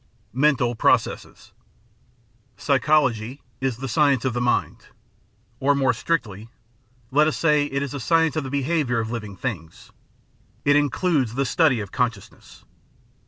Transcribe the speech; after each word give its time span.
§3 0.33 0.33
Mental 0.33 0.73
Processes 0.73 1.51
Psychology 2.57 3.43
is 3.59 3.77
the 3.77 3.87
science 3.87 4.25
of 4.25 4.33
the 4.33 4.41
mind, 4.41 4.87
or 5.59 5.75
more 5.75 5.93
strictly, 5.93 6.49
let 7.11 7.27
us 7.27 7.37
say, 7.37 7.65
it 7.65 7.83
is 7.83 7.91
the 7.91 7.99
science 7.99 8.35
of 8.35 8.43
the 8.43 8.49
behaviour 8.49 8.99
of 8.99 9.11
living 9.11 9.37
things; 9.37 9.91
it 10.65 10.75
includes 10.75 11.35
the 11.35 11.45
study 11.45 11.79
of 11.81 11.91
consciousness. 11.91 12.65